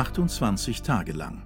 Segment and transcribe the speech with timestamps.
[0.00, 1.42] 28 Tage lang.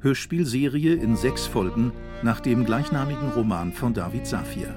[0.00, 1.92] Hörspielserie in sechs Folgen
[2.24, 4.74] nach dem gleichnamigen Roman von David Safir.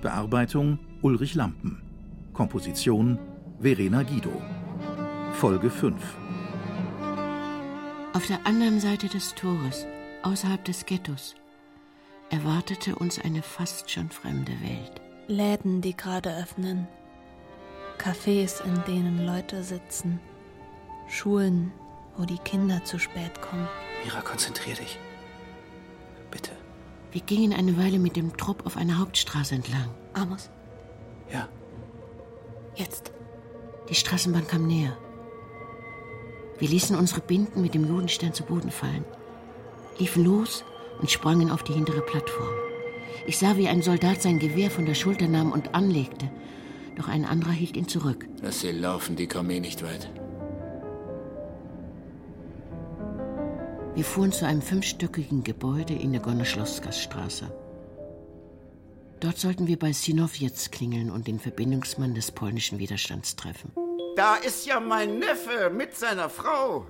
[0.00, 1.82] Bearbeitung Ulrich Lampen.
[2.32, 3.18] Komposition
[3.58, 4.30] Verena Guido.
[5.32, 6.00] Folge 5.
[8.12, 9.84] Auf der anderen Seite des Tores,
[10.22, 11.34] außerhalb des Ghettos,
[12.30, 15.00] erwartete uns eine fast schon fremde Welt.
[15.26, 16.86] Läden, die gerade öffnen,
[17.98, 20.20] Cafés, in denen Leute sitzen,
[21.08, 21.72] Schulen,
[22.16, 23.68] wo die Kinder zu spät kommen.
[24.04, 24.98] Mira, konzentrier dich.
[26.30, 26.50] Bitte.
[27.12, 29.88] Wir gingen eine Weile mit dem Trupp auf einer Hauptstraße entlang.
[30.14, 30.50] Amos,
[31.32, 31.48] Ja.
[32.76, 33.12] jetzt.
[33.88, 34.96] Die Straßenbahn kam näher.
[36.58, 39.04] Wir ließen unsere Binden mit dem Judenstern zu Boden fallen,
[39.98, 40.64] liefen los
[41.00, 42.48] und sprangen auf die hintere Plattform.
[43.26, 46.30] Ich sah, wie ein Soldat sein Gewehr von der Schulter nahm und anlegte,
[46.96, 48.26] doch ein anderer hielt ihn zurück.
[48.40, 50.08] Lass sie laufen, die kommen eh nicht weit.
[53.94, 57.50] Wir fuhren zu einem fünfstöckigen Gebäude in der Gornoschloskas-Straße.
[59.20, 63.70] Dort sollten wir bei Sinowjetz klingeln und den Verbindungsmann des polnischen Widerstands treffen.
[64.16, 66.86] Da ist ja mein Neffe mit seiner Frau.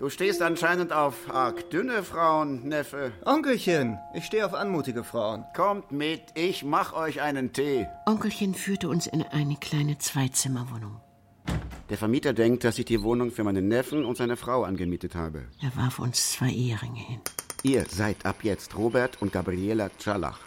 [0.00, 3.12] Du stehst anscheinend auf arg dünne Frauen, Neffe.
[3.24, 5.44] Onkelchen, ich stehe auf anmutige Frauen.
[5.54, 7.86] Kommt mit, ich mach euch einen Tee.
[8.04, 11.00] Onkelchen führte uns in eine kleine Zweizimmerwohnung.
[11.92, 15.44] Der Vermieter denkt, dass ich die Wohnung für meinen Neffen und seine Frau angemietet habe.
[15.60, 17.20] Er warf uns zwei Eheringe hin.
[17.64, 20.38] Ihr seid ab jetzt Robert und Gabriela Czalach.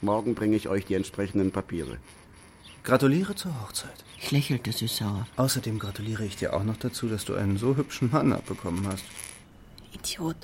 [0.00, 1.98] Morgen bringe ich euch die entsprechenden Papiere.
[2.84, 4.04] Gratuliere zur Hochzeit.
[4.16, 5.26] Ich lächelte süß-sauer.
[5.34, 9.02] Außerdem gratuliere ich dir auch noch dazu, dass du einen so hübschen Mann abbekommen hast.
[9.92, 10.36] Idiot.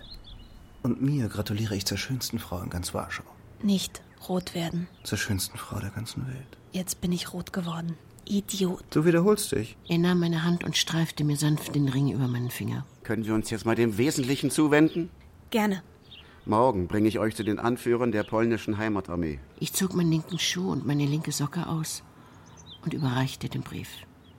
[0.82, 3.22] Und mir gratuliere ich zur schönsten Frau in ganz Warschau.
[3.62, 4.88] Nicht rot werden.
[5.04, 6.58] Zur schönsten Frau der ganzen Welt.
[6.72, 7.96] Jetzt bin ich rot geworden.
[8.28, 8.84] Idiot.
[8.90, 9.76] Du wiederholst dich.
[9.88, 12.86] Er nahm meine Hand und streifte mir sanft den Ring über meinen Finger.
[13.02, 15.10] Können wir uns jetzt mal dem Wesentlichen zuwenden?
[15.50, 15.82] Gerne.
[16.44, 19.38] Morgen bringe ich euch zu den Anführern der polnischen Heimatarmee.
[19.60, 22.02] Ich zog meinen linken Schuh und meine linke Socke aus
[22.84, 23.88] und überreichte den Brief.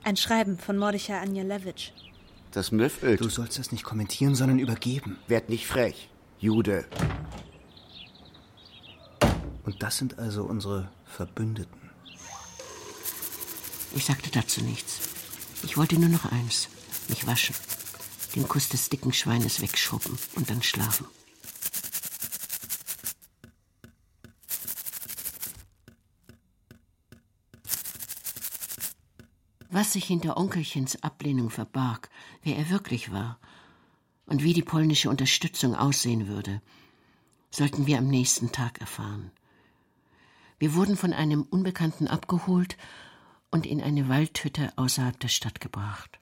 [0.02, 1.90] Ein Schreiben von Mordechai Anjelewitsch.
[2.52, 3.20] Das müffelt.
[3.20, 5.18] Du sollst das nicht kommentieren, sondern übergeben.
[5.28, 6.10] Werd nicht frech.
[6.38, 6.86] Jude.
[9.64, 11.79] Und das sind also unsere Verbündeten.
[13.94, 15.00] Ich sagte dazu nichts.
[15.62, 16.68] Ich wollte nur noch eins:
[17.08, 17.54] mich waschen,
[18.34, 21.06] den Kuss des dicken Schweines wegschrubben und dann schlafen.
[29.72, 32.10] Was sich hinter Onkelchens Ablehnung verbarg,
[32.42, 33.38] wer er wirklich war
[34.26, 36.60] und wie die polnische Unterstützung aussehen würde,
[37.50, 39.30] sollten wir am nächsten Tag erfahren.
[40.58, 42.76] Wir wurden von einem Unbekannten abgeholt
[43.50, 46.18] und in eine Waldhütte außerhalb der Stadt gebracht.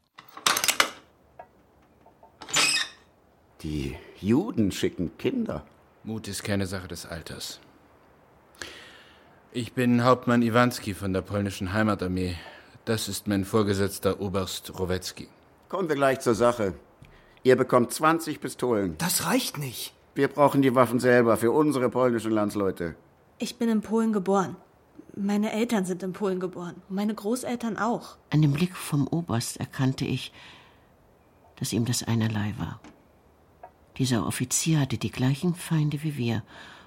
[3.63, 5.65] Die Juden schicken Kinder.
[6.05, 7.61] Mut ist keine Sache des Alters.
[9.53, 12.37] Ich bin Hauptmann Iwanski von der polnischen Heimatarmee.
[12.85, 15.29] Das ist mein Vorgesetzter Oberst Rowecki.
[15.69, 16.75] Kommen wir gleich zur Sache.
[17.43, 18.97] Ihr bekommt 20 Pistolen.
[18.99, 19.95] Das reicht nicht.
[20.15, 22.95] Wir brauchen die Waffen selber für unsere polnischen Landsleute.
[23.39, 24.57] Ich bin in Polen geboren.
[25.17, 26.83] Meine Eltern sind in Polen geboren.
[26.89, 28.17] Meine Großeltern auch.
[28.31, 30.33] An dem Blick vom Oberst erkannte ich,
[31.57, 32.81] dass ihm das einerlei war.
[33.97, 36.43] Dieser Offizier hatte die gleichen Feinde wie wir,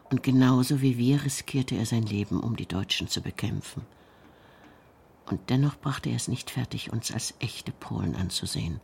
[0.10, 3.86] und genauso wie wir riskierte er sein Leben, um die Deutschen zu bekämpfen.
[5.26, 8.82] Und dennoch brachte er es nicht fertig, uns als echte Polen anzusehen.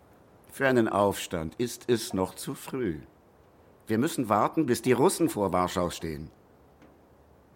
[0.51, 2.99] Für einen Aufstand ist es noch zu früh.
[3.88, 6.29] Wir müssen warten, bis die Russen vor Warschau stehen.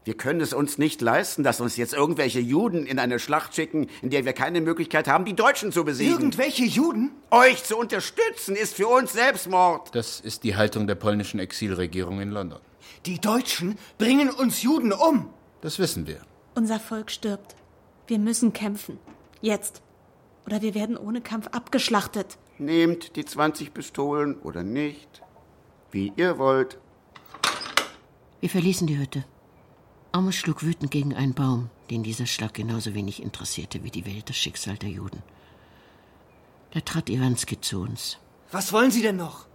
[0.04, 3.88] Wir können es uns nicht leisten, dass uns jetzt irgendwelche Juden in eine Schlacht schicken,
[4.02, 6.14] in der wir keine Möglichkeit haben, die Deutschen zu besiegen.
[6.14, 7.12] Irgendwelche Juden?
[7.30, 9.94] Euch zu unterstützen ist für uns Selbstmord.
[9.94, 12.60] Das ist die Haltung der polnischen Exilregierung in London.
[13.06, 15.30] Die Deutschen bringen uns Juden um.
[15.62, 16.22] Das wissen wir.
[16.56, 17.56] Unser Volk stirbt.
[18.08, 18.98] Wir müssen kämpfen.
[19.40, 19.84] Jetzt.
[20.48, 22.40] Oder wir werden ohne Kampf abgeschlachtet.
[22.58, 25.22] Nehmt die 20 Pistolen oder nicht,
[25.92, 26.80] wie ihr wollt.
[28.40, 29.26] Wir verließen die Hütte.
[30.14, 34.30] Amos schlug wütend gegen einen Baum, den dieser Schlag genauso wenig interessierte wie die Welt
[34.30, 35.24] das Schicksal der Juden.
[36.72, 38.18] Da trat Iwanski zu uns.
[38.52, 39.46] Was wollen Sie denn noch?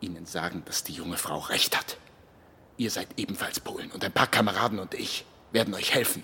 [0.00, 1.96] Ihnen sagen, dass die junge Frau recht hat.
[2.76, 6.22] Ihr seid ebenfalls Polen und ein paar Kameraden und ich werden euch helfen.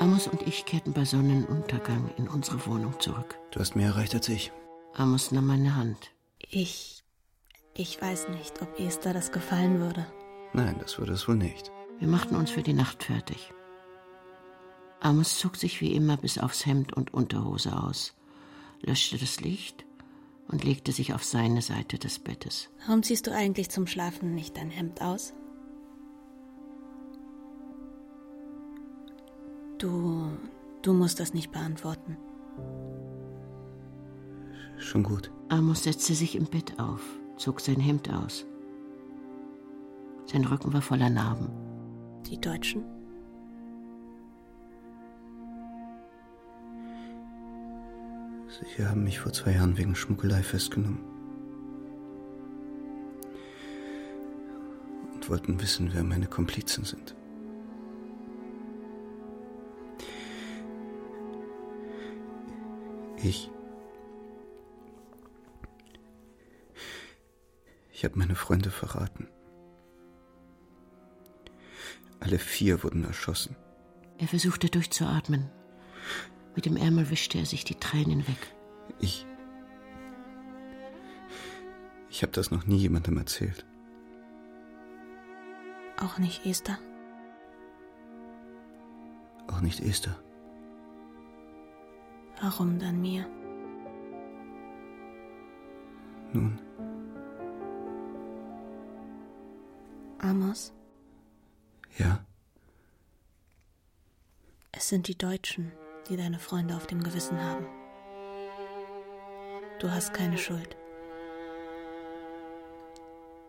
[0.00, 3.38] Amos und ich kehrten bei Sonnenuntergang in unsere Wohnung zurück.
[3.52, 4.50] Du hast mehr erreicht als ich.
[4.94, 6.10] Amos nahm meine Hand.
[6.38, 7.04] Ich.
[7.74, 10.06] Ich weiß nicht, ob Esther das gefallen würde.
[10.56, 11.70] Nein, das würde es wohl nicht.
[11.98, 13.52] Wir machten uns für die Nacht fertig.
[15.00, 18.14] Amos zog sich wie immer bis aufs Hemd und Unterhose aus,
[18.80, 19.84] löschte das Licht
[20.48, 22.70] und legte sich auf seine Seite des Bettes.
[22.86, 25.34] Warum ziehst du eigentlich zum Schlafen nicht dein Hemd aus?
[29.76, 30.30] Du.
[30.80, 32.16] Du musst das nicht beantworten.
[34.78, 35.30] Schon gut.
[35.50, 37.02] Amos setzte sich im Bett auf,
[37.36, 38.46] zog sein Hemd aus.
[40.26, 41.48] Sein Rücken war voller Narben.
[42.28, 42.84] Die Deutschen?
[48.76, 51.00] Sie haben mich vor zwei Jahren wegen Schmuggelei festgenommen.
[55.14, 57.14] Und wollten wissen, wer meine Komplizen sind.
[63.22, 63.50] Ich.
[67.92, 69.28] Ich habe meine Freunde verraten.
[72.26, 73.54] Alle vier wurden erschossen.
[74.18, 75.48] Er versuchte durchzuatmen.
[76.56, 78.52] Mit dem Ärmel wischte er sich die Tränen weg.
[78.98, 79.24] Ich.
[82.10, 83.64] Ich habe das noch nie jemandem erzählt.
[85.98, 86.80] Auch nicht Esther?
[89.46, 90.18] Auch nicht Esther.
[92.40, 93.24] Warum dann mir?
[96.32, 96.58] Nun,
[100.18, 100.74] Amos,
[101.98, 102.24] ja,
[104.72, 105.72] es sind die Deutschen,
[106.08, 107.66] die deine Freunde auf dem Gewissen haben.
[109.78, 110.76] Du hast keine Schuld.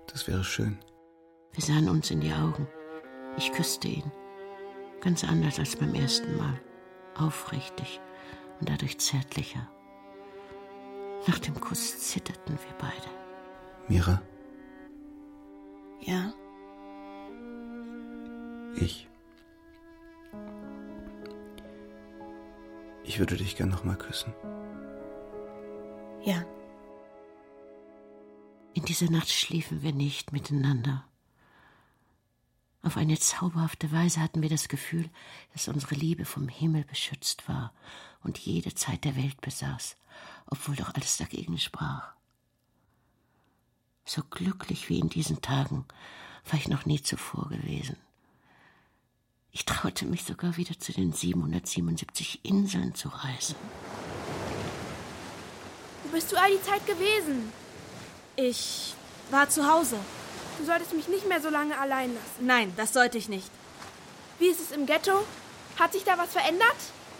[0.08, 0.78] das wäre schön.
[1.54, 2.68] Wir sahen uns in die Augen.
[3.38, 4.12] Ich küsste ihn.
[5.02, 6.60] Ganz anders als beim ersten Mal.
[7.16, 8.00] Aufrichtig
[8.60, 9.70] und dadurch zärtlicher.
[11.28, 13.10] Nach dem Kuss zitterten wir beide.
[13.88, 14.22] Mira,
[16.02, 16.34] Ja?
[18.78, 19.08] Ich.
[23.04, 24.34] Ich würde dich gern noch mal küssen.
[26.24, 26.46] Ja.
[28.74, 31.06] In dieser Nacht schliefen wir nicht miteinander.
[32.84, 35.10] Auf eine zauberhafte Weise hatten wir das Gefühl,
[35.54, 37.74] dass unsere Liebe vom Himmel beschützt war
[38.24, 39.98] und jede Zeit der Welt besaß,
[40.46, 42.14] obwohl doch alles dagegen sprach.
[44.06, 45.86] So glücklich wie in diesen Tagen
[46.46, 47.98] war ich noch nie zuvor gewesen.
[49.52, 53.56] Ich traute mich sogar wieder zu den 777 Inseln zu reisen.
[56.04, 57.52] Wo bist du all die Zeit gewesen?
[58.36, 58.94] Ich
[59.32, 59.98] war zu Hause.
[60.60, 62.46] Du solltest mich nicht mehr so lange allein lassen.
[62.46, 63.50] Nein, das sollte ich nicht.
[64.40, 65.24] Wie ist es im Ghetto?
[65.80, 66.78] Hat sich da was verändert?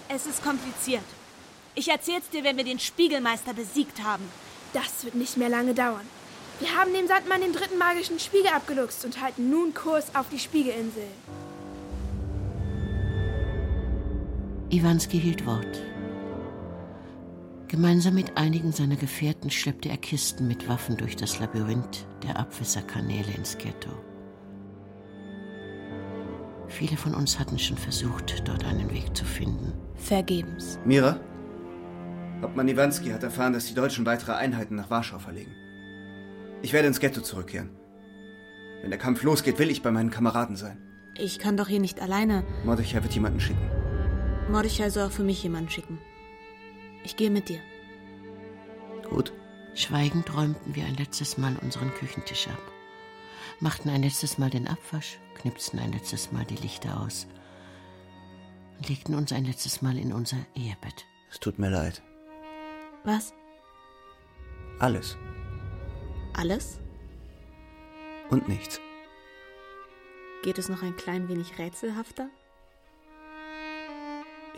[0.10, 1.04] Es ist kompliziert.
[1.76, 4.24] Ich erzähl's dir, wenn wir den Spiegelmeister besiegt haben.
[4.74, 6.08] Das wird nicht mehr lange dauern.
[6.60, 10.40] Wir haben dem Sandmann den dritten magischen Spiegel abgeluchst und halten nun Kurs auf die
[10.40, 11.08] Spiegelinsel.
[14.70, 15.82] Iwanski hielt Wort.
[17.70, 23.32] Gemeinsam mit einigen seiner Gefährten schleppte er Kisten mit Waffen durch das Labyrinth der Abwässerkanäle
[23.38, 23.92] ins Ghetto.
[26.68, 29.72] Viele von uns hatten schon versucht, dort einen Weg zu finden.
[29.96, 30.80] Vergebens.
[30.84, 31.18] Mira?
[32.42, 35.52] Hauptmann Iwanski hat erfahren, dass die Deutschen weitere Einheiten nach Warschau verlegen.
[36.62, 37.70] Ich werde ins Ghetto zurückkehren.
[38.82, 40.78] Wenn der Kampf losgeht, will ich bei meinen Kameraden sein.
[41.18, 42.44] Ich kann doch hier nicht alleine.
[42.66, 43.77] Mordechai wird jemanden schicken.
[44.50, 46.00] Mordechai soll auch für mich jemanden schicken.
[47.04, 47.60] Ich gehe mit dir.
[49.10, 49.34] Gut.
[49.76, 52.60] Schweigend räumten wir ein letztes Mal unseren Küchentisch ab,
[53.60, 57.28] machten ein letztes Mal den Abwasch, knipsten ein letztes Mal die Lichter aus
[58.78, 61.06] und legten uns ein letztes Mal in unser Ehebett.
[61.30, 62.02] Es tut mir leid.
[63.04, 63.34] Was?
[64.80, 65.16] Alles
[66.34, 66.80] Alles?
[68.32, 68.82] und nichts.
[70.44, 72.30] Geht es noch ein klein wenig rätselhafter?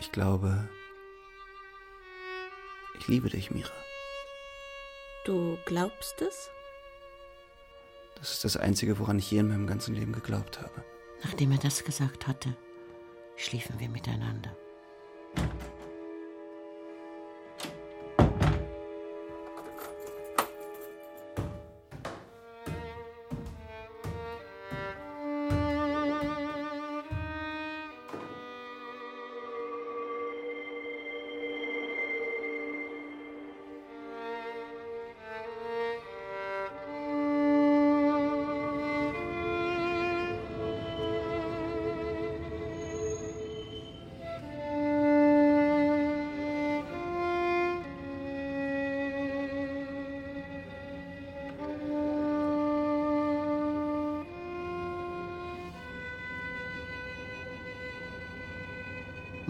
[0.00, 0.66] Ich glaube,
[2.98, 3.70] ich liebe dich, Mira.
[5.26, 6.50] Du glaubst es?
[8.16, 10.84] Das ist das Einzige, woran ich je in meinem ganzen Leben geglaubt habe.
[11.22, 12.56] Nachdem er das gesagt hatte,
[13.36, 14.56] schliefen wir miteinander.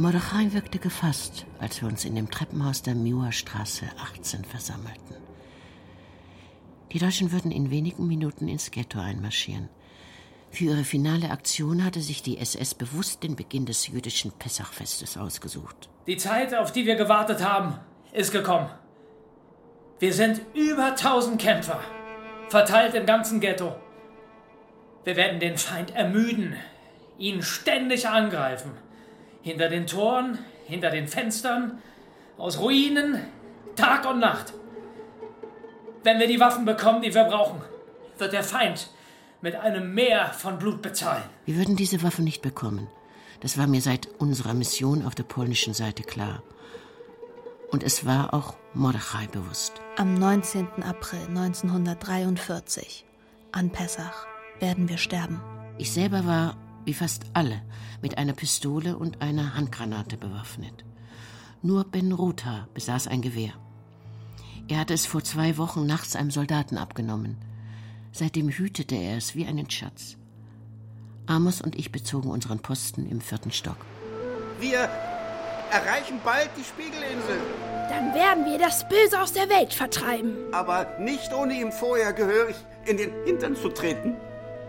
[0.00, 5.16] Mordechai wirkte gefasst, als wir uns in dem Treppenhaus der Muirstraße 18 versammelten.
[6.90, 9.68] Die Deutschen würden in wenigen Minuten ins Ghetto einmarschieren.
[10.50, 15.90] Für ihre finale Aktion hatte sich die SS bewusst den Beginn des jüdischen Pessachfestes ausgesucht.
[16.06, 17.74] Die Zeit, auf die wir gewartet haben,
[18.12, 18.70] ist gekommen.
[19.98, 21.78] Wir sind über 1000 Kämpfer,
[22.48, 23.76] verteilt im ganzen Ghetto.
[25.04, 26.56] Wir werden den Feind ermüden,
[27.18, 28.70] ihn ständig angreifen.
[29.42, 31.80] Hinter den Toren, hinter den Fenstern,
[32.36, 33.20] aus Ruinen,
[33.76, 34.52] Tag und Nacht.
[36.02, 37.60] Wenn wir die Waffen bekommen, die wir brauchen,
[38.18, 38.90] wird der Feind
[39.42, 41.22] mit einem Meer von Blut bezahlen.
[41.46, 42.88] Wir würden diese Waffen nicht bekommen.
[43.40, 46.42] Das war mir seit unserer Mission auf der polnischen Seite klar.
[47.70, 49.80] Und es war auch Mordechai bewusst.
[49.96, 50.82] Am 19.
[50.82, 53.04] April 1943,
[53.52, 54.26] an Pessach,
[54.58, 55.40] werden wir sterben.
[55.78, 57.62] Ich selber war, wie fast alle,
[58.02, 60.84] mit einer Pistole und einer Handgranate bewaffnet.
[61.62, 63.52] Nur Ben Rotha besaß ein Gewehr.
[64.68, 67.36] Er hatte es vor zwei Wochen nachts einem Soldaten abgenommen.
[68.12, 70.16] Seitdem hütete er es wie einen Schatz.
[71.26, 73.76] Amos und ich bezogen unseren Posten im vierten Stock.
[74.58, 74.88] Wir
[75.70, 77.40] erreichen bald die Spiegelinsel.
[77.88, 80.36] Dann werden wir das Böse aus der Welt vertreiben.
[80.52, 84.16] Aber nicht ohne ihm vorher gehörig in den Hintern zu treten.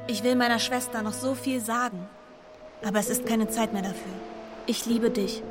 [0.07, 2.07] Ich will meiner Schwester noch so viel sagen.
[2.83, 4.11] Aber es ist keine Zeit mehr dafür.
[4.65, 5.43] Ich liebe dich.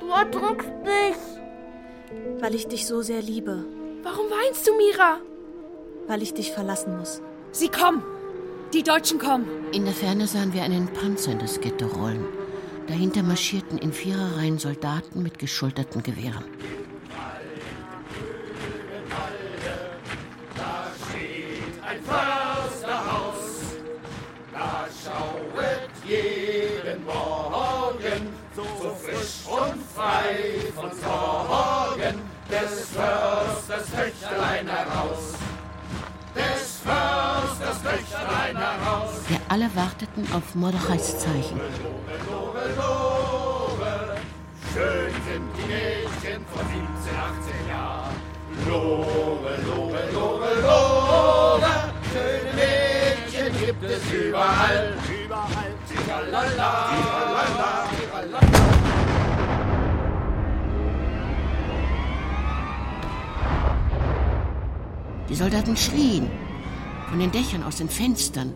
[0.00, 2.40] Du erdrückst mich.
[2.40, 3.64] Weil ich dich so sehr liebe.
[4.02, 5.18] Warum weinst du, Mira?
[6.06, 7.20] Weil ich dich verlassen muss.
[7.52, 8.02] Sie kommen.
[8.72, 9.46] Die Deutschen kommen.
[9.72, 12.24] In der Ferne sahen wir einen Panzer in das Ghetto rollen.
[12.86, 16.44] Dahinter marschierten in Viererreihen Soldaten mit geschulterten Gewehren.
[30.28, 32.20] Und frei von Sorgen
[32.50, 35.34] des Försters Töchterlein heraus.
[36.34, 39.10] Des Försters Töchterlein heraus.
[39.28, 41.60] Wir alle warteten auf Mordechais Zeichen.
[42.26, 44.16] Lobe, lobe,
[44.72, 48.16] schön sind die Mädchen von 17, 18 Jahren.
[48.66, 51.66] Lobe, lobe, lobe, lobe,
[52.12, 54.94] schöne Mädchen gibt es überall.
[55.24, 55.74] Überall.
[55.88, 58.87] Tiralala, tiralala, tiralala.
[65.28, 66.30] Die Soldaten schrien.
[67.08, 68.54] Von den Dächern, aus den Fenstern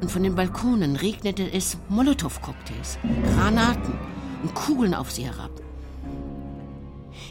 [0.00, 2.98] und von den Balkonen regnete es Molotow-Cocktails,
[3.34, 3.98] Granaten
[4.42, 5.50] und Kugeln auf sie herab.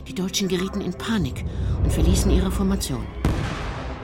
[0.07, 1.45] Die Deutschen gerieten in Panik
[1.83, 3.05] und verließen ihre Formation.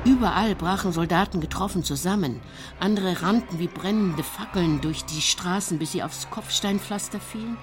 [0.05, 2.39] Überall brachen Soldaten getroffen zusammen.
[2.79, 7.57] Andere rannten wie brennende Fackeln durch die Straßen, bis sie aufs Kopfsteinpflaster fielen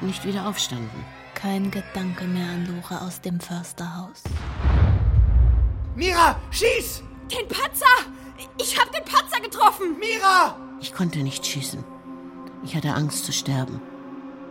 [0.00, 1.04] und nicht wieder aufstanden.
[1.34, 4.22] Kein Gedanke mehr an Lore aus dem Försterhaus.
[5.96, 7.02] Mira, schieß!
[7.32, 7.86] Den Panzer!
[8.60, 9.96] Ich hab den Panzer getroffen!
[9.98, 10.54] Mira!
[10.78, 11.82] Ich konnte nicht schießen.
[12.62, 13.80] Ich hatte Angst zu sterben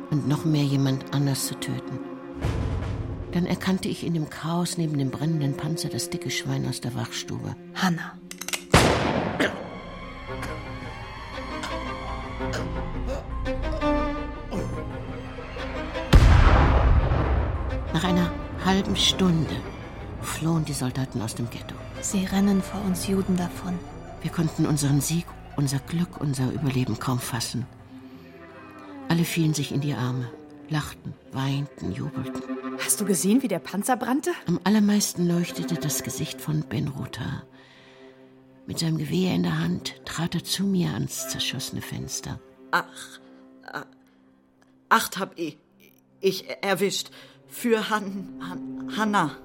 [0.09, 1.99] und noch mehr jemand anders zu töten.
[3.31, 6.95] Dann erkannte ich in dem Chaos neben dem brennenden Panzer das dicke Schwein aus der
[6.95, 7.55] Wachstube.
[7.75, 8.17] Hanna.
[17.93, 18.31] Nach einer
[18.65, 19.55] halben Stunde
[20.25, 21.75] flohen die Soldaten aus dem Ghetto.
[22.01, 23.77] Sie rennen vor uns Juden davon.
[24.21, 27.65] Wir konnten unseren Sieg, unser Glück, unser Überleben kaum fassen.
[29.07, 30.29] Alle fielen sich in die Arme,
[30.69, 32.41] lachten, weinten, jubelten.
[32.83, 34.31] Hast du gesehen, wie der Panzer brannte?
[34.47, 37.43] Am allermeisten leuchtete das Gesicht von Ben Rotha.
[38.67, 42.39] Mit seinem Gewehr in der Hand trat er zu mir ans zerschossene Fenster.
[42.71, 43.19] Ach,
[43.71, 43.81] äh,
[44.89, 45.57] acht hab ich,
[46.19, 47.11] ich erwischt.
[47.47, 49.37] Für Han, Han, Hanna.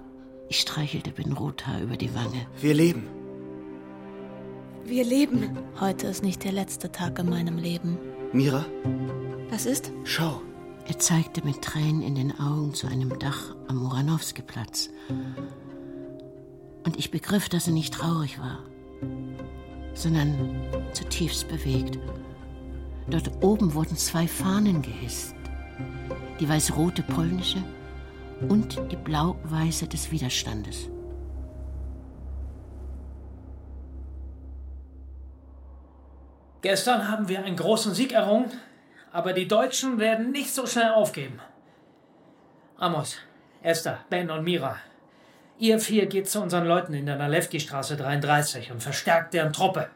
[0.52, 2.45] Ich streichelte Ben Rotha über die Wange.
[2.61, 3.07] Wir leben.
[4.85, 5.57] Wir leben.
[5.78, 7.97] Heute ist nicht der letzte Tag in meinem Leben.
[8.33, 8.66] Mira,
[9.49, 9.92] Was ist?
[10.02, 10.42] schau.
[10.88, 14.90] Er zeigte mit Tränen in den Augen zu einem Dach am Muranowski-Platz.
[16.85, 18.64] Und ich begriff, dass er nicht traurig war,
[19.95, 20.37] sondern
[20.92, 22.00] zutiefst bewegt.
[23.09, 25.37] Dort oben wurden zwei Fahnen gehisst.
[26.40, 27.62] Die weiß-rote polnische
[28.49, 30.88] und die blau-weiße des Widerstandes.
[36.62, 38.50] Gestern haben wir einen großen Sieg errungen,
[39.12, 41.40] aber die Deutschen werden nicht so schnell aufgeben.
[42.76, 43.16] Amos,
[43.62, 44.76] Esther, Ben und Mira,
[45.59, 49.88] ihr vier geht zu unseren Leuten in der Nalewki-Straße 33 und verstärkt deren Truppe.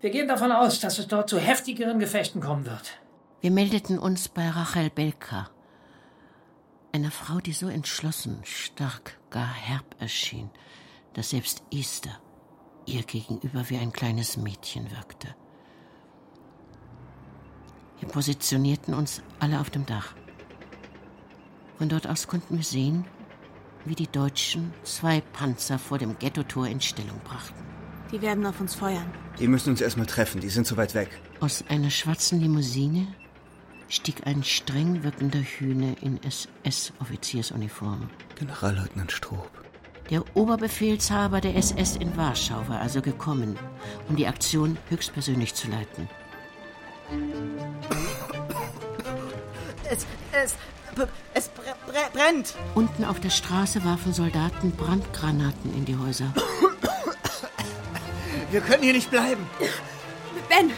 [0.00, 2.98] Wir gehen davon aus, dass es dort zu heftigeren Gefechten kommen wird.
[3.40, 5.50] Wir meldeten uns bei Rachel Belka,
[6.92, 10.50] einer Frau, die so entschlossen, stark, gar herb erschien,
[11.14, 12.18] dass selbst Esther
[12.86, 15.34] ihr gegenüber wie ein kleines Mädchen wirkte.
[18.00, 20.14] Wir positionierten uns alle auf dem Dach.
[21.76, 23.04] Von dort aus konnten wir sehen,
[23.84, 27.62] wie die Deutschen zwei Panzer vor dem Ghetto-Tor in Stellung brachten.
[28.10, 29.12] Die werden auf uns feuern.
[29.38, 31.10] Die müssen uns erstmal treffen, die sind zu weit weg.
[31.40, 33.06] Aus einer schwarzen Limousine
[33.88, 38.10] stieg ein streng wirkender Hühne in SS-Offiziersuniform.
[38.36, 39.50] Generalleutnant Stroop.
[40.10, 43.58] Der Oberbefehlshaber der SS in Warschau war also gekommen,
[44.08, 46.08] um die Aktion höchstpersönlich zu leiten.
[49.90, 50.56] Es, es,
[51.34, 51.50] es
[52.12, 52.54] brennt.
[52.74, 56.32] Unten auf der Straße warfen Soldaten Brandgranaten in die Häuser.
[58.50, 59.46] Wir können hier nicht bleiben.
[60.48, 60.70] Ben,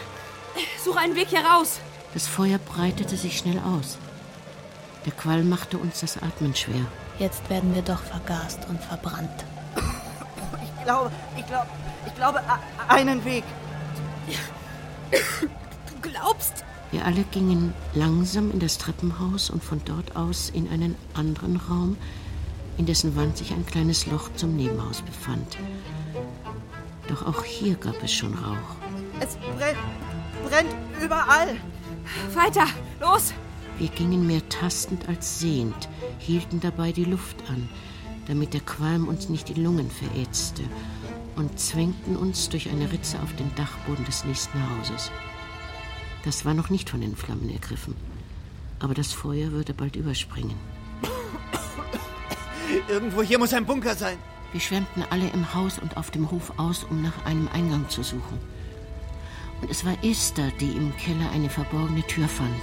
[0.83, 1.79] such einen Weg hier raus.
[2.13, 3.97] Das Feuer breitete sich schnell aus.
[5.05, 6.85] Der Qualm machte uns das Atmen schwer.
[7.19, 9.45] Jetzt werden wir doch vergast und verbrannt.
[10.63, 11.67] Ich glaube, ich glaube,
[12.05, 12.41] ich glaube,
[12.87, 13.43] einen Weg.
[15.11, 16.65] Du glaubst?
[16.91, 21.97] Wir alle gingen langsam in das Treppenhaus und von dort aus in einen anderen Raum,
[22.77, 25.57] in dessen Wand sich ein kleines Loch zum Nebenhaus befand.
[27.07, 28.75] Doch auch hier gab es schon Rauch.
[29.19, 29.77] Es brennt,
[30.49, 31.55] brennt überall.
[32.33, 32.65] Weiter,
[32.99, 33.33] los!
[33.77, 35.89] Wir gingen mehr tastend als sehend,
[36.19, 37.67] hielten dabei die Luft an,
[38.27, 40.63] damit der Qualm uns nicht die Lungen verätzte,
[41.35, 45.11] und zwängten uns durch eine Ritze auf den Dachboden des nächsten Hauses.
[46.23, 47.95] Das war noch nicht von den Flammen ergriffen,
[48.79, 50.55] aber das Feuer würde bald überspringen.
[52.87, 54.17] Irgendwo hier muss ein Bunker sein.
[54.51, 58.03] Wir schwärmten alle im Haus und auf dem Hof aus, um nach einem Eingang zu
[58.03, 58.37] suchen.
[59.61, 62.61] Und es war Esther, die im Keller eine verborgene Tür fand.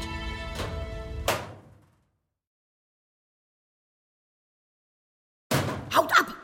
[5.94, 6.34] Haut ab!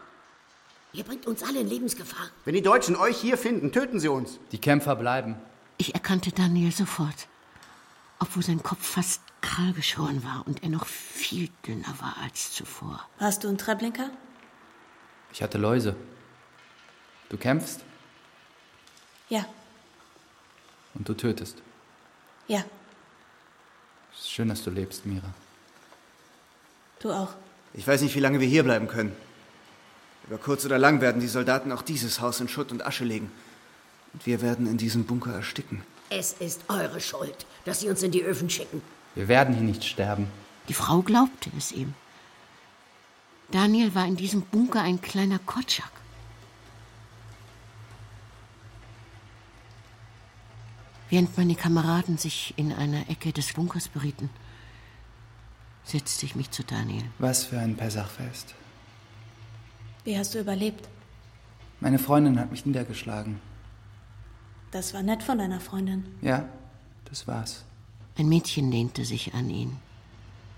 [0.93, 2.29] Ihr bringt uns alle in Lebensgefahr.
[2.45, 4.39] Wenn die Deutschen euch hier finden, töten sie uns.
[4.53, 5.37] Die Kämpfer bleiben.
[5.77, 7.27] Ich erkannte Daniel sofort,
[8.21, 13.05] obwohl sein Kopf fast kahl geschoren war und er noch viel dünner war als zuvor.
[13.19, 14.09] Warst du ein Treblinka?
[15.33, 15.97] Ich hatte Läuse.
[17.29, 17.81] Du kämpfst?
[19.29, 19.45] Ja.
[20.95, 21.59] Und du tötest?
[22.47, 22.65] Ja.
[24.13, 25.35] Es ist schön, dass du lebst, Mira.
[27.01, 27.35] Du auch.
[27.73, 29.15] Ich weiß nicht, wie lange wir hier bleiben können.
[30.27, 33.31] Über kurz oder lang werden die Soldaten auch dieses Haus in Schutt und Asche legen.
[34.13, 35.83] Und wir werden in diesem Bunker ersticken.
[36.11, 38.81] Es ist eure Schuld, dass sie uns in die Öfen schicken.
[39.15, 40.29] Wir werden hier nicht sterben.
[40.69, 41.95] Die Frau glaubte es ihm.
[43.51, 45.91] Daniel war in diesem Bunker ein kleiner Kotschak.
[51.11, 54.31] Während meine Kameraden sich in einer Ecke des Bunkers berieten,
[55.85, 57.05] setzte ich mich zu Daniel.
[57.19, 58.55] Was für ein Pessachfest.
[60.05, 60.89] Wie hast du überlebt?
[61.81, 63.41] Meine Freundin hat mich niedergeschlagen.
[64.71, 66.05] Das war nett von deiner Freundin.
[66.21, 66.49] Ja,
[67.05, 67.65] das war's.
[68.17, 69.77] Ein Mädchen lehnte sich an ihn.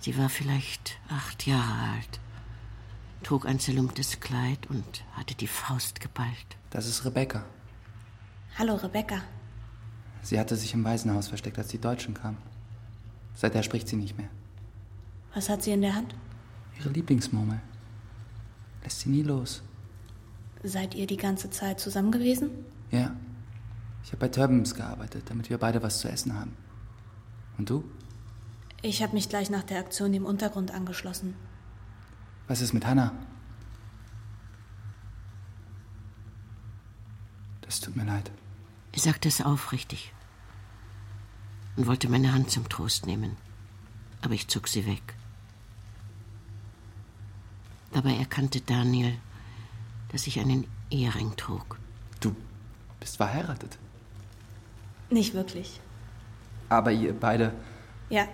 [0.01, 2.21] Sie war vielleicht acht Jahre alt,
[3.23, 6.57] trug ein zerlumptes Kleid und hatte die Faust geballt.
[6.71, 7.45] Das ist Rebecca.
[8.59, 9.23] Hallo, Rebecca.
[10.27, 12.39] Sie hatte sich im Waisenhaus versteckt, als die Deutschen kamen.
[13.37, 14.29] Seither spricht sie nicht mehr.
[15.33, 16.17] Was hat sie in der Hand?
[16.81, 17.61] Ihre Lieblingsmurmel.
[18.83, 19.63] Lässt sie nie los.
[20.65, 22.51] Seid ihr die ganze Zeit zusammen gewesen?
[22.91, 23.15] Ja.
[24.03, 26.57] Ich habe bei Turbans gearbeitet, damit wir beide was zu essen haben.
[27.57, 27.85] Und du?
[28.83, 31.37] Ich habe mich gleich nach der Aktion dem Untergrund angeschlossen.
[32.49, 33.13] Was ist mit Hannah?
[37.61, 38.33] Das tut mir leid.
[38.91, 40.13] Er sagte es aufrichtig
[41.77, 43.37] und wollte meine Hand zum Trost nehmen,
[44.23, 45.15] aber ich zog sie weg.
[47.93, 49.15] Dabei erkannte Daniel,
[50.11, 51.79] dass ich einen Ehering trug.
[52.21, 52.35] Du
[53.01, 53.79] bist verheiratet.
[55.11, 55.81] Nicht wirklich.
[56.69, 57.53] Aber ihr beide.
[58.11, 58.27] Ja.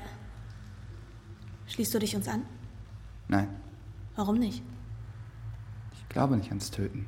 [1.68, 2.42] Schließt du dich uns an?
[3.28, 3.48] Nein,
[4.16, 4.62] Warum nicht?
[5.94, 7.06] ich glaube nicht ans Töten.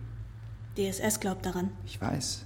[0.78, 1.70] Die SS glaubt daran.
[1.84, 2.44] Ich weiß.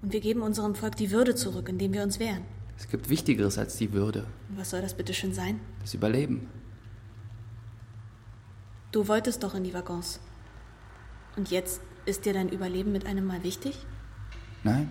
[0.00, 2.42] Und wir geben unserem Volk die Würde zurück, indem wir uns wehren.
[2.76, 4.26] Es gibt Wichtigeres als die Würde.
[4.48, 5.60] Und was soll das bitte schön sein?
[5.80, 6.48] Das Überleben.
[8.92, 10.20] Du wolltest doch in die Waggons.
[11.36, 13.76] Und jetzt ist dir dein Überleben mit einem Mal wichtig?
[14.62, 14.90] Nein,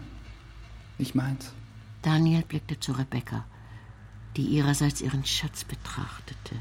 [0.98, 1.54] nicht meins.
[2.02, 3.46] Daniel blickte zu Rebecca,
[4.36, 6.56] die ihrerseits ihren Schatz betrachtete,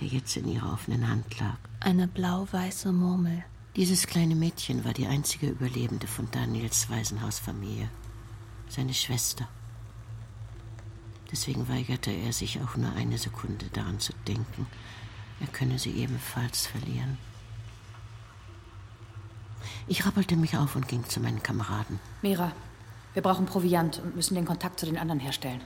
[0.00, 1.56] der jetzt in ihrer offenen Hand lag.
[1.80, 3.44] Eine blau-weiße Murmel.
[3.76, 7.88] Dieses kleine Mädchen war die einzige Überlebende von Daniels Waisenhausfamilie.
[8.68, 9.48] Seine Schwester.
[11.32, 14.66] Deswegen weigerte er sich auch nur eine Sekunde daran zu denken,
[15.40, 17.18] er könne sie ebenfalls verlieren.
[19.88, 22.00] Ich rappelte mich auf und ging zu meinen Kameraden.
[22.22, 22.52] Mira,
[23.14, 25.60] wir brauchen Proviant und müssen den Kontakt zu den anderen herstellen.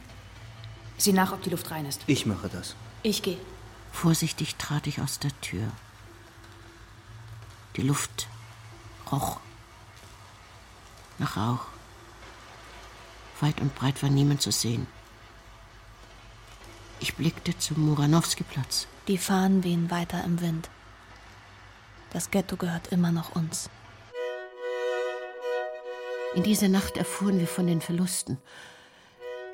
[0.99, 2.03] Sieh nach, ob die Luft rein ist.
[2.07, 2.75] Ich mache das.
[3.03, 3.39] Ich gehe.
[3.93, 5.71] Vorsichtig trat ich aus der Tür.
[7.77, 8.29] Die Luft
[9.11, 9.41] roch
[11.19, 11.67] nach Rauch.
[13.41, 14.87] Weit und breit war niemand zu sehen.
[17.01, 18.87] Ich blickte zum Muranowski-Platz.
[19.09, 20.69] Die Fahnen wehen weiter im Wind.
[22.13, 23.71] Das Ghetto gehört immer noch uns.
[26.35, 28.39] In dieser Nacht erfuhren wir von den Verlusten,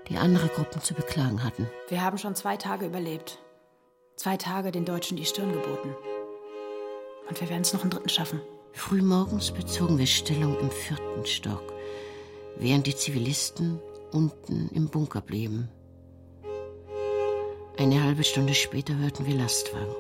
[0.09, 1.69] die andere Gruppen zu beklagen hatten.
[1.89, 3.39] Wir haben schon zwei Tage überlebt.
[4.17, 5.95] Zwei Tage den Deutschen die Stirn geboten.
[7.29, 8.41] Und wir werden es noch einen dritten schaffen.
[8.73, 11.73] Frühmorgens bezogen wir Stellung im vierten Stock,
[12.57, 13.81] während die Zivilisten
[14.13, 15.71] unten im Bunker blieben.
[17.79, 19.95] Eine halbe Stunde später hörten wir Lastwagen.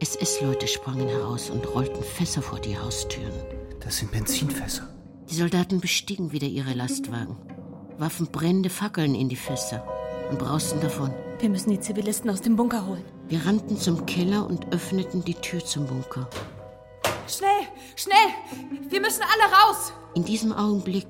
[0.00, 3.32] SS-Leute sprangen heraus und rollten Fässer vor die Haustüren.
[3.78, 4.88] Das sind Benzinfässer.
[5.30, 7.36] Die Soldaten bestiegen wieder ihre Lastwagen,
[7.96, 9.86] warfen brennende Fackeln in die Fässer
[10.30, 11.14] und brausten davon.
[11.38, 13.04] Wir müssen die Zivilisten aus dem Bunker holen.
[13.28, 16.28] Wir rannten zum Keller und öffneten die Tür zum Bunker.
[17.28, 18.16] Schnell, schnell!
[18.88, 19.92] Wir müssen alle raus!
[20.14, 21.06] In diesem Augenblick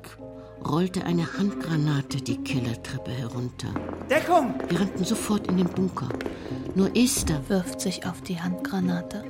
[0.66, 3.68] rollte eine Handgranate die Kellertreppe herunter.
[4.08, 4.54] Deckung!
[4.68, 6.08] Wir rannten sofort in den Bunker.
[6.74, 9.24] Nur Esther wirft sich auf die Handgranate.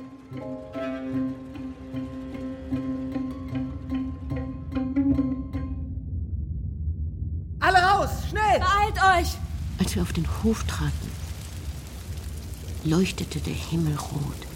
[7.59, 8.09] Alle raus!
[8.29, 8.59] Schnell!
[8.59, 9.37] Beeilt euch!
[9.79, 11.11] Als wir auf den Hof traten,
[12.83, 14.47] leuchtete der Himmel rot.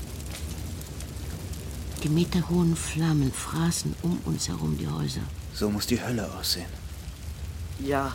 [2.03, 5.21] Die meterhohen Flammen fraßen um uns herum die Häuser.
[5.57, 6.69] So muss die Hölle aussehen.
[7.79, 8.13] Ja,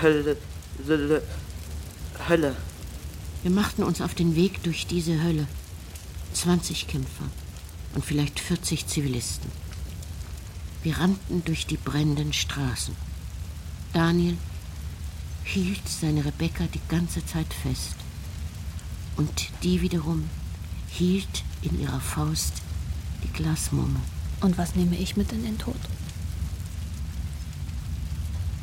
[0.00, 0.36] Hölle,
[0.86, 1.22] Hölle,
[2.28, 2.54] Hölle.
[3.42, 5.48] Wir machten uns auf den Weg durch diese Hölle.
[6.34, 7.24] 20 Kämpfer
[7.96, 9.50] und vielleicht 40 Zivilisten.
[10.84, 12.94] Wir rannten durch die brennenden Straßen.
[13.92, 14.36] Daniel
[15.42, 17.96] hielt seine Rebecca die ganze Zeit fest.
[19.16, 20.30] Und die wiederum
[20.88, 22.52] hielt in ihrer Faust
[23.24, 23.98] die Glasmumme.
[24.40, 25.74] Und was nehme ich mit in den Tod?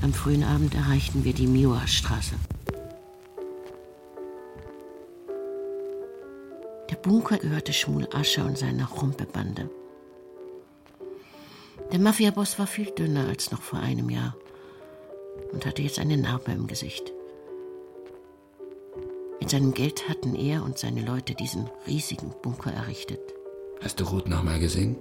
[0.05, 2.35] Am frühen Abend erreichten wir die Miwa-Straße.
[6.91, 9.67] Der Bunker gehörte Schmul Ascher und seiner Rumpebande.
[11.91, 14.35] Der Mafiaboss war viel dünner als noch vor einem Jahr
[15.51, 17.11] und hatte jetzt eine Narbe im Gesicht.
[19.39, 23.33] Mit seinem Geld hatten er und seine Leute diesen riesigen Bunker errichtet.
[23.81, 24.97] Hast du Ruth noch mal gesehen?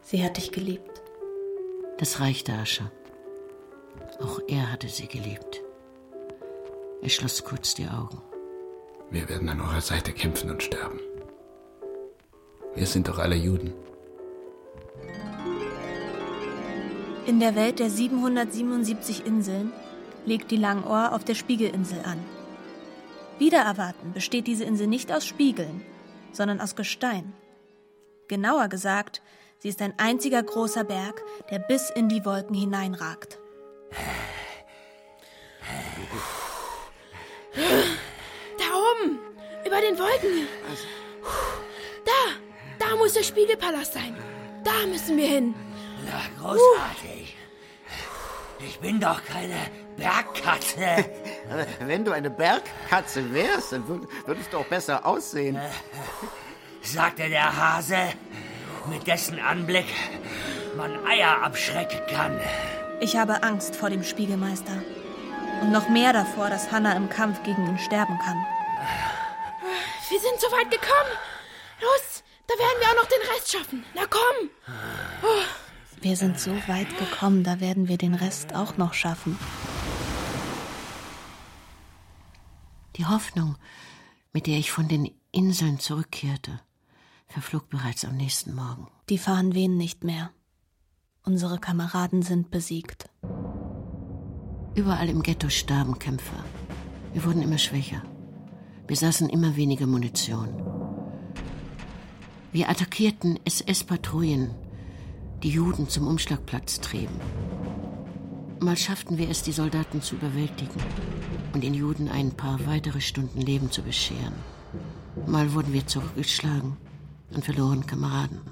[0.00, 1.02] Sie hat dich geliebt.
[1.98, 2.90] Das reichte Ascher.
[4.20, 5.62] Auch er hatte sie geliebt.
[7.02, 8.20] Er schloss kurz die Augen.
[9.10, 10.98] Wir werden an eurer Seite kämpfen und sterben.
[12.74, 13.72] Wir sind doch alle Juden.
[17.26, 19.72] In der Welt der 777 Inseln
[20.26, 22.18] legt die Langohr auf der Spiegelinsel an.
[23.38, 25.82] Wieder erwarten besteht diese Insel nicht aus Spiegeln,
[26.32, 27.32] sondern aus Gestein.
[28.28, 29.22] Genauer gesagt,
[29.58, 33.38] sie ist ein einziger großer Berg, der bis in die Wolken hineinragt.
[38.58, 39.18] Da oben,
[39.64, 40.48] über den Wolken.
[42.04, 44.16] Da, da muss der Spiegelpalast sein.
[44.64, 45.54] Da müssen wir hin.
[46.04, 47.36] Na, großartig.
[48.66, 49.56] Ich bin doch keine
[49.96, 51.04] Bergkatze.
[51.80, 55.58] Wenn du eine Bergkatze wärst, dann würd, würdest du auch besser aussehen.
[56.82, 57.98] Sagte der Hase,
[58.90, 59.86] mit dessen Anblick
[60.76, 62.40] man Eier abschrecken kann.
[63.04, 64.82] Ich habe Angst vor dem Spiegelmeister.
[65.60, 68.46] Und noch mehr davor, dass Hannah im Kampf gegen ihn sterben kann.
[70.08, 71.12] Wir sind so weit gekommen.
[71.82, 73.84] Los, da werden wir auch noch den Rest schaffen.
[73.94, 74.48] Na komm.
[75.22, 76.00] Oh.
[76.00, 79.38] Wir sind so weit gekommen, da werden wir den Rest auch noch schaffen.
[82.96, 83.58] Die Hoffnung,
[84.32, 86.58] mit der ich von den Inseln zurückkehrte,
[87.28, 88.88] verflog bereits am nächsten Morgen.
[89.10, 90.30] Die Fahnen wehen nicht mehr.
[91.26, 93.08] Unsere Kameraden sind besiegt.
[94.74, 96.44] Überall im Ghetto starben Kämpfer.
[97.14, 98.02] Wir wurden immer schwächer,
[98.86, 100.50] besaßen immer weniger Munition.
[102.52, 104.50] Wir attackierten SS-Patrouillen,
[105.42, 107.18] die Juden zum Umschlagplatz trieben.
[108.60, 110.82] Mal schafften wir es, die Soldaten zu überwältigen
[111.54, 114.34] und den Juden ein paar weitere Stunden Leben zu bescheren.
[115.26, 116.76] Mal wurden wir zurückgeschlagen
[117.34, 118.42] und verloren Kameraden.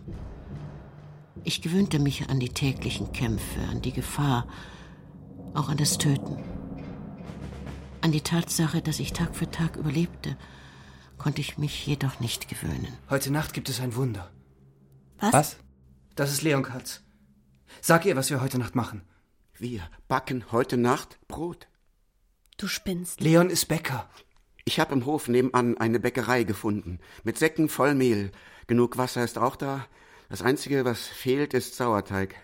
[1.44, 4.46] Ich gewöhnte mich an die täglichen Kämpfe, an die Gefahr,
[5.54, 6.36] auch an das Töten.
[8.00, 10.36] An die Tatsache, dass ich Tag für Tag überlebte,
[11.18, 12.96] konnte ich mich jedoch nicht gewöhnen.
[13.10, 14.30] Heute Nacht gibt es ein Wunder.
[15.18, 15.32] Was?
[15.32, 15.56] Was?
[16.14, 17.02] Das ist Leon Katz.
[17.80, 19.02] Sag ihr, was wir heute Nacht machen.
[19.58, 21.68] Wir backen heute Nacht Brot.
[22.56, 23.20] Du spinnst.
[23.20, 24.08] Leon ist Bäcker.
[24.64, 27.00] Ich habe im Hof nebenan eine Bäckerei gefunden.
[27.24, 28.30] Mit Säcken voll Mehl.
[28.68, 29.86] Genug Wasser ist auch da.
[30.32, 32.36] Das Einzige, was fehlt, ist Sauerteig.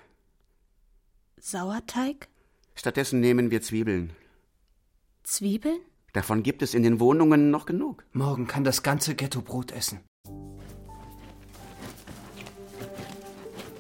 [1.40, 2.28] Sauerteig?
[2.74, 4.12] Stattdessen nehmen wir Zwiebeln.
[5.22, 5.80] Zwiebeln?
[6.12, 8.04] Davon gibt es in den Wohnungen noch genug.
[8.12, 10.00] Morgen kann das ganze Ghetto Brot essen.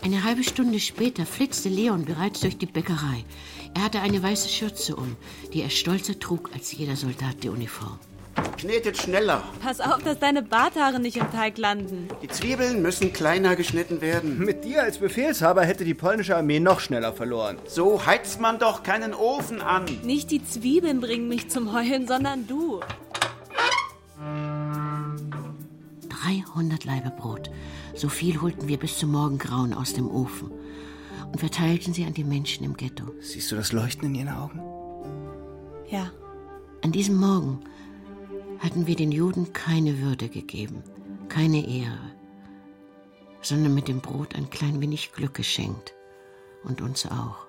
[0.00, 3.26] Eine halbe Stunde später flitzte Leon bereits durch die Bäckerei.
[3.74, 5.18] Er hatte eine weiße Schürze um,
[5.52, 7.98] die er stolzer trug als jeder Soldat die Uniform.
[8.56, 9.42] Knetet schneller.
[9.62, 12.08] Pass auf, dass deine Barthaare nicht im Teig landen.
[12.22, 14.38] Die Zwiebeln müssen kleiner geschnitten werden.
[14.38, 17.58] Mit dir als Befehlshaber hätte die polnische Armee noch schneller verloren.
[17.66, 19.84] So heizt man doch keinen Ofen an.
[20.02, 22.80] Nicht die Zwiebeln bringen mich zum Heulen, sondern du.
[26.08, 27.50] 300 Laibe Brot.
[27.94, 30.50] So viel holten wir bis zum Morgengrauen aus dem Ofen
[31.32, 33.04] und verteilten sie an die Menschen im Ghetto.
[33.20, 34.60] Siehst du das Leuchten in ihren Augen?
[35.88, 36.10] Ja.
[36.82, 37.60] An diesem Morgen
[38.58, 40.82] hatten wir den Juden keine Würde gegeben,
[41.28, 42.12] keine Ehre,
[43.40, 45.94] sondern mit dem Brot ein klein wenig Glück geschenkt.
[46.64, 47.46] Und uns auch.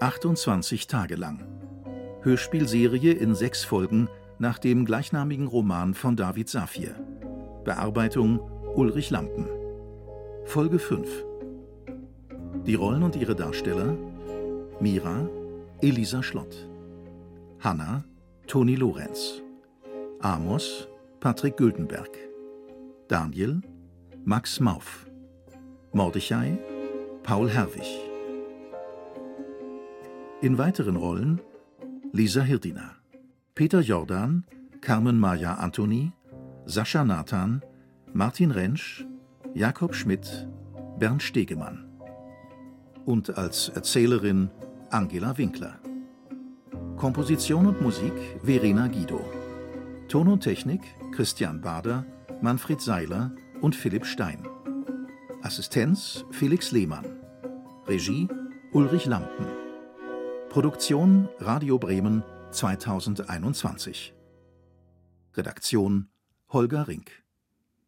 [0.00, 1.46] »28 Tage lang«.
[2.22, 6.96] Hörspielserie in sechs Folgen nach dem gleichnamigen Roman von David Safir.
[7.64, 8.40] Bearbeitung
[8.74, 9.48] Ulrich Lampen.
[10.44, 11.08] Folge 5.
[12.66, 13.96] Die Rollen und ihre Darsteller
[14.80, 15.28] Mira,
[15.80, 16.68] Elisa Schlott.
[17.60, 18.04] Hanna,
[18.46, 19.42] Toni Lorenz.
[20.20, 20.88] Amos,
[21.20, 22.10] Patrick Güldenberg.
[23.08, 23.60] Daniel,
[24.24, 25.06] Max Mauf.
[25.92, 26.58] Mordechai,
[27.22, 27.86] Paul Herwig.
[30.40, 31.40] In weiteren Rollen
[32.12, 32.96] Lisa Hirdina,
[33.54, 34.44] Peter Jordan,
[34.80, 36.12] Carmen Maja Antoni,
[36.66, 37.62] Sascha Nathan,
[38.12, 39.04] Martin Rentsch,
[39.54, 40.46] Jakob Schmidt,
[40.98, 41.88] Bernd Stegemann.
[43.04, 44.50] Und als Erzählerin
[44.94, 45.80] Angela Winkler.
[46.96, 48.12] Komposition und Musik
[48.44, 49.28] Verena Guido.
[50.06, 52.06] Ton und Technik Christian Bader,
[52.40, 54.46] Manfred Seiler und Philipp Stein.
[55.42, 57.04] Assistenz Felix Lehmann.
[57.88, 58.28] Regie
[58.70, 59.46] Ulrich Lampen.
[60.48, 64.14] Produktion Radio Bremen 2021.
[65.34, 66.08] Redaktion
[66.50, 67.23] Holger Rink